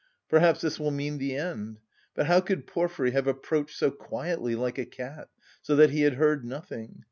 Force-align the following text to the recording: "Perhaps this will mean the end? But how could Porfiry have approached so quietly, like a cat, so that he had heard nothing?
"Perhaps 0.29 0.61
this 0.61 0.79
will 0.79 0.89
mean 0.89 1.19
the 1.19 1.35
end? 1.35 1.77
But 2.15 2.25
how 2.25 2.39
could 2.41 2.65
Porfiry 2.65 3.11
have 3.11 3.27
approached 3.27 3.77
so 3.77 3.91
quietly, 3.91 4.55
like 4.55 4.79
a 4.79 4.85
cat, 4.87 5.29
so 5.61 5.75
that 5.75 5.91
he 5.91 6.01
had 6.01 6.15
heard 6.15 6.43
nothing? 6.43 6.99